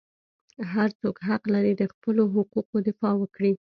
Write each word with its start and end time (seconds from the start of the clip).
هر 0.73 0.89
څوک 1.01 1.15
حق 1.27 1.43
لري 1.53 1.73
د 1.77 1.83
خپلو 1.93 2.23
حقوقو 2.33 2.75
دفاع 2.89 3.13
وکړي. 3.19 3.53